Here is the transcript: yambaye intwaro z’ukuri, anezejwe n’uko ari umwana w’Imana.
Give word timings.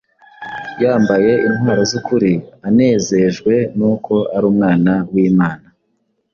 yambaye 0.83 1.31
intwaro 1.47 1.81
z’ukuri, 1.91 2.33
anezejwe 2.67 3.53
n’uko 3.77 4.13
ari 4.35 4.45
umwana 4.51 4.93
w’Imana. 5.13 5.67